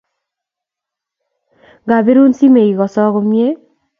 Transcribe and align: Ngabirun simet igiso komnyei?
Ngabirun 1.85 2.33
simet 2.37 2.65
igiso 2.71 3.01
komnyei? 3.13 3.53